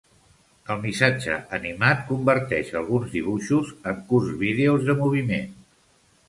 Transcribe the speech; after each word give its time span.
El 0.75 0.79
Missatge 0.85 1.35
Animat 1.57 2.01
converteix 2.07 2.71
alguns 2.81 3.13
dibuixos 3.19 3.71
en 3.93 4.01
curts 4.13 4.33
vídeos 4.41 4.89
de 4.89 4.97
moviment. 5.05 5.55